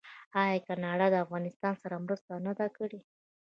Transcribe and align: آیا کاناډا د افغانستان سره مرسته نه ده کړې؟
آیا 0.41 0.57
کاناډا 0.67 1.07
د 1.11 1.15
افغانستان 1.25 1.73
سره 1.83 1.95
مرسته 2.05 2.31
نه 2.45 2.53
ده 2.59 2.67
کړې؟ 2.77 2.99